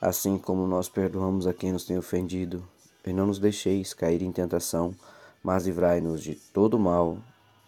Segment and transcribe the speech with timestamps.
[0.00, 2.62] assim como nós perdoamos a quem nos tem ofendido.
[3.06, 4.94] E não nos deixeis cair em tentação,
[5.42, 7.18] mas livrai-nos de todo mal.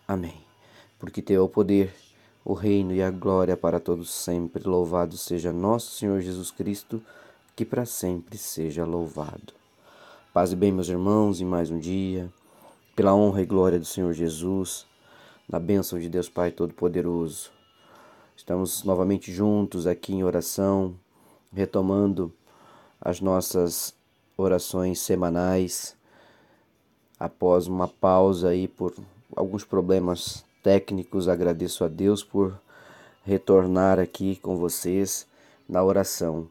[0.07, 0.41] Amém.
[0.99, 1.95] Porque teu é o poder,
[2.45, 4.69] o reino e a glória para todos sempre.
[4.69, 7.03] Louvado seja nosso Senhor Jesus Cristo,
[7.57, 9.55] que para sempre seja louvado.
[10.33, 12.31] Paz e bem, meus irmãos, em mais um dia,
[12.95, 14.87] pela honra e glória do Senhor Jesus,
[15.49, 17.51] na bênção de Deus Pai Todo-Poderoso.
[18.37, 20.95] Estamos novamente juntos aqui em oração,
[21.53, 22.33] retomando
[23.01, 23.95] as nossas
[24.37, 25.97] orações semanais
[27.19, 28.95] após uma pausa aí por
[29.37, 31.29] alguns problemas técnicos.
[31.29, 32.59] Agradeço a Deus por
[33.25, 35.27] retornar aqui com vocês
[35.69, 36.49] na oração,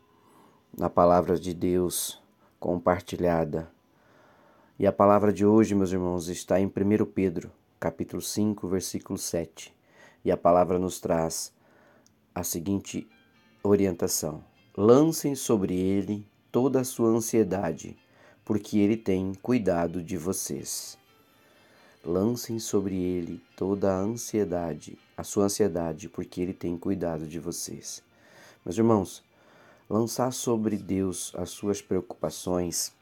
[0.78, 2.20] na palavra de Deus
[2.60, 3.70] compartilhada.
[4.78, 9.74] E a palavra de hoje, meus irmãos, está em 1 Pedro, capítulo 5, versículo 7.
[10.24, 11.52] E a palavra nos traz
[12.34, 13.10] a seguinte
[13.64, 14.44] orientação:
[14.78, 17.98] Lancem sobre ele toda a sua ansiedade,
[18.46, 20.96] porque ele tem cuidado de vocês.
[22.06, 28.04] Lancem sobre ele toda a ansiedade, a sua ansiedade, porque ele tem cuidado de vocês.
[28.64, 29.24] Meus irmãos,
[29.90, 32.94] lançar sobre Deus as suas preocupações,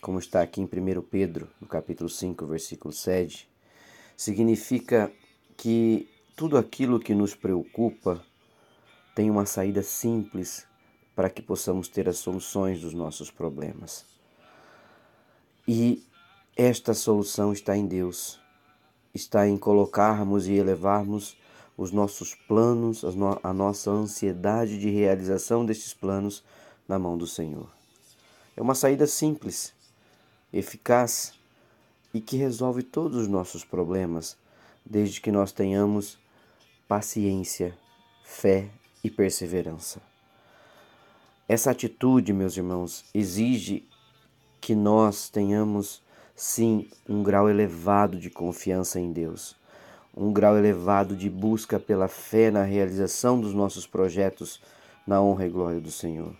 [0.00, 3.48] como está aqui em 1 Pedro, no capítulo 5, versículo 7,
[4.16, 5.12] significa
[5.56, 8.20] que tudo aquilo que nos preocupa
[9.14, 10.66] tem uma saída simples
[11.14, 14.04] para que possamos ter as soluções dos nossos problemas.
[15.66, 16.04] E
[16.56, 18.40] esta solução está em Deus,
[19.14, 21.36] está em colocarmos e elevarmos
[21.76, 23.04] os nossos planos,
[23.42, 26.44] a nossa ansiedade de realização destes planos
[26.86, 27.68] na mão do Senhor.
[28.56, 29.74] É uma saída simples,
[30.52, 31.34] eficaz
[32.12, 34.36] e que resolve todos os nossos problemas,
[34.84, 36.18] desde que nós tenhamos
[36.86, 37.76] paciência,
[38.22, 38.68] fé
[39.02, 40.13] e perseverança.
[41.46, 43.86] Essa atitude, meus irmãos, exige
[44.62, 46.02] que nós tenhamos,
[46.34, 49.54] sim, um grau elevado de confiança em Deus,
[50.16, 54.58] um grau elevado de busca pela fé na realização dos nossos projetos
[55.06, 56.34] na honra e glória do Senhor.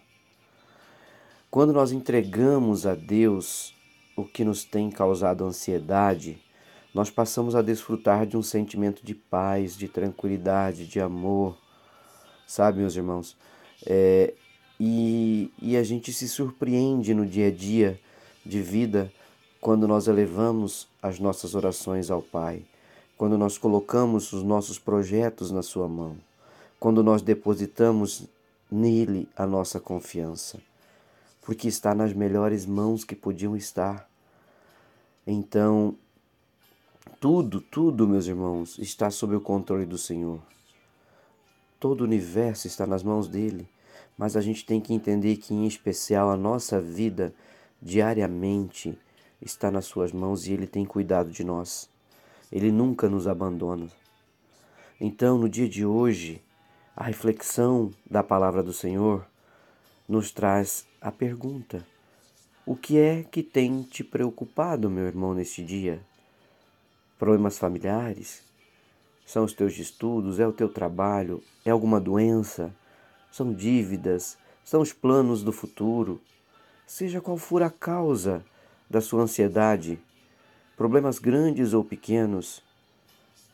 [1.51, 3.75] Quando nós entregamos a Deus
[4.17, 6.43] o que nos tem causado ansiedade,
[6.95, 11.59] nós passamos a desfrutar de um sentimento de paz, de tranquilidade, de amor.
[12.47, 13.37] Sabe, meus irmãos,
[13.85, 14.33] é,
[14.79, 18.01] e, e a gente se surpreende no dia a dia
[18.45, 19.13] de vida
[19.61, 22.63] quando nós elevamos as nossas orações ao Pai,
[23.17, 26.17] quando nós colocamos os nossos projetos na Sua mão,
[26.79, 28.25] quando nós depositamos
[28.71, 30.59] nele a nossa confiança,
[31.41, 34.09] porque está nas melhores mãos que podiam estar.
[35.27, 35.95] Então,
[37.21, 40.41] tudo, tudo, meus irmãos, está sob o controle do Senhor.
[41.81, 43.67] Todo o universo está nas mãos dele
[44.17, 47.35] mas a gente tem que entender que, em especial, a nossa vida
[47.81, 48.99] diariamente
[49.41, 51.89] está nas Suas mãos e Ele tem cuidado de nós.
[52.51, 53.89] Ele nunca nos abandona.
[55.01, 56.41] Então, no dia de hoje,
[56.97, 59.27] a reflexão da palavra do Senhor
[60.09, 61.85] nos traz a pergunta:
[62.65, 66.01] O que é que tem te preocupado, meu irmão, neste dia?
[67.19, 68.43] Problemas familiares?
[69.27, 70.39] São os teus estudos?
[70.39, 71.43] É o teu trabalho?
[71.65, 72.75] É alguma doença?
[73.35, 76.21] São dívidas, são os planos do futuro.
[76.87, 78.45] Seja qual for a causa
[78.89, 79.99] da sua ansiedade,
[80.77, 82.63] problemas grandes ou pequenos,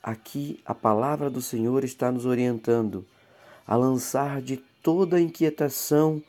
[0.02, 3.06] aqui a palavra do Senhor está nos orientando
[3.66, 6.22] a lançar de toda a inquietação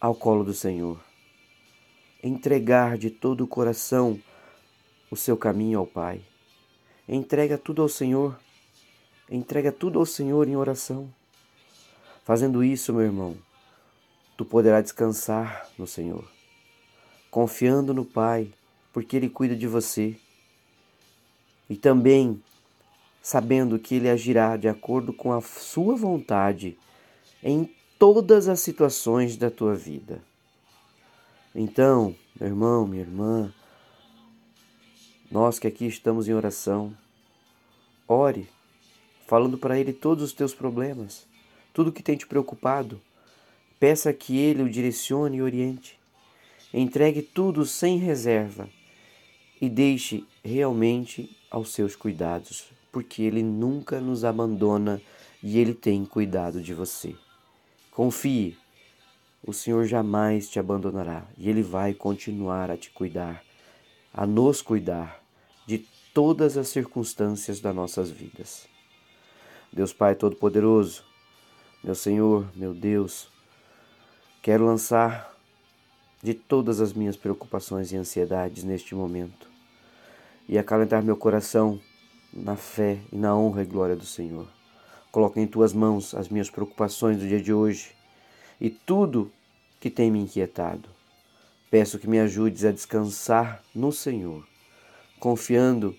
[0.00, 0.98] ao colo do Senhor.
[2.22, 4.18] Entregar de todo o coração
[5.10, 6.22] o seu caminho ao Pai.
[7.06, 8.40] Entrega tudo ao Senhor.
[9.30, 11.12] Entrega tudo ao Senhor em oração.
[12.24, 13.36] Fazendo isso, meu irmão,
[14.34, 16.24] tu poderás descansar no Senhor,
[17.30, 18.50] confiando no Pai,
[18.94, 20.16] porque Ele cuida de você.
[21.68, 22.42] E também
[23.20, 26.78] sabendo que Ele agirá de acordo com a sua vontade
[27.42, 30.22] em todas as situações da tua vida.
[31.54, 33.52] Então, meu irmão, minha irmã,
[35.30, 36.96] nós que aqui estamos em oração,
[38.08, 38.48] ore,
[39.26, 41.33] falando para Ele todos os teus problemas
[41.74, 43.02] tudo que tem te preocupado.
[43.78, 45.98] Peça que Ele o direcione e oriente.
[46.72, 48.70] Entregue tudo sem reserva
[49.60, 55.02] e deixe realmente aos seus cuidados, porque Ele nunca nos abandona
[55.42, 57.14] e Ele tem cuidado de você.
[57.90, 58.56] Confie,
[59.46, 63.44] o Senhor jamais te abandonará e Ele vai continuar a te cuidar,
[64.12, 65.22] a nos cuidar
[65.66, 65.78] de
[66.12, 68.66] todas as circunstâncias das nossas vidas.
[69.72, 71.04] Deus Pai Todo-Poderoso,
[71.84, 73.28] meu Senhor, meu Deus,
[74.40, 75.36] quero lançar
[76.22, 79.46] de todas as minhas preocupações e ansiedades neste momento
[80.48, 81.78] e acalentar meu coração
[82.32, 84.48] na fé e na honra e glória do Senhor.
[85.12, 87.94] Coloco em tuas mãos as minhas preocupações do dia de hoje
[88.58, 89.30] e tudo
[89.78, 90.88] que tem me inquietado.
[91.70, 94.42] Peço que me ajudes a descansar no Senhor,
[95.20, 95.94] confiando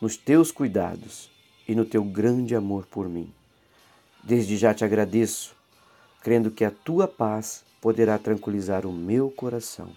[0.00, 1.28] nos teus cuidados
[1.66, 3.34] e no teu grande amor por mim.
[4.26, 5.54] Desde já te agradeço,
[6.20, 9.92] crendo que a tua paz poderá tranquilizar o meu coração.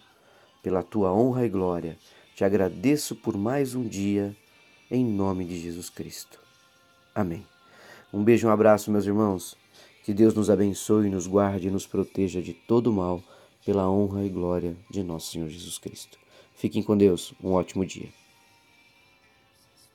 [0.61, 1.97] Pela tua honra e glória,
[2.35, 4.35] te agradeço por mais um dia,
[4.91, 6.39] em nome de Jesus Cristo.
[7.15, 7.43] Amém.
[8.13, 9.57] Um beijo e um abraço, meus irmãos.
[10.03, 13.23] Que Deus nos abençoe, nos guarde e nos proteja de todo mal,
[13.65, 16.19] pela honra e glória de nosso Senhor Jesus Cristo.
[16.53, 17.33] Fiquem com Deus.
[17.43, 18.09] Um ótimo dia.